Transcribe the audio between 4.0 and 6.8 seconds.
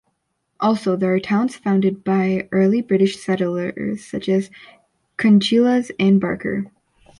such as Conchillas and Barker.